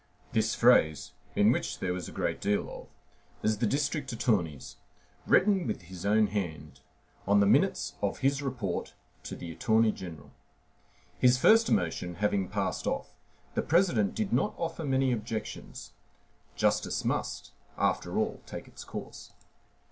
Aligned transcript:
This 0.31 0.55
phrase, 0.55 1.11
in 1.35 1.51
which 1.51 1.77
there 1.77 1.93
was 1.93 2.09
a 2.09 2.11
great 2.11 2.41
deal 2.41 2.63
of 2.63 2.69
of, 2.69 2.87
is 3.43 3.59
the 3.59 3.67
district 3.67 4.11
attorney's, 4.11 4.77
written 5.27 5.67
with 5.67 5.83
his 5.83 6.07
own 6.07 6.25
hand, 6.25 6.79
on 7.27 7.39
the 7.39 7.45
minutes 7.45 7.93
of 8.01 8.17
his 8.25 8.41
report 8.41 8.95
to 9.21 9.35
the 9.35 9.51
attorney 9.51 9.91
general. 9.91 10.31
His 11.19 11.37
first 11.37 11.69
emotion 11.69 12.15
having 12.15 12.49
passed 12.49 12.87
off, 12.87 13.13
the 13.53 13.61
President 13.61 14.15
did 14.15 14.33
not 14.33 14.55
offer 14.57 14.83
many 14.83 15.11
objections. 15.11 15.91
Justice 16.55 17.05
must, 17.05 17.51
after 17.77 18.17
all, 18.17 18.41
take 18.47 18.67
its 18.67 18.83
course. 18.83 19.33